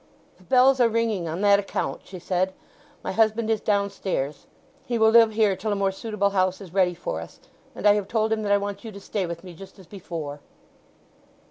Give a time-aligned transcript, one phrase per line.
[0.37, 2.53] "The bells are ringing on that account," she said.
[3.03, 4.47] "My husband is downstairs.
[4.83, 7.39] He will live here till a more suitable house is ready for us;
[7.75, 9.85] and I have told him that I want you to stay with me just as
[9.85, 10.39] before."